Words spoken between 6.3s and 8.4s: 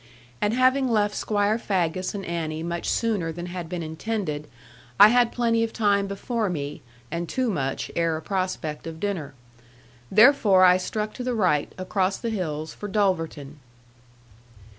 me, and too much, ere a